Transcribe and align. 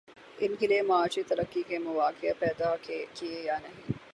ان 0.37 0.55
کے 0.55 0.67
لیے 0.67 0.81
معاشی 0.81 1.23
ترقی 1.23 1.63
کے 1.67 1.77
مواقع 1.77 2.33
پیدا 2.39 2.75
کیے 2.77 3.41
یا 3.41 3.57
نہیں؟ 3.57 3.99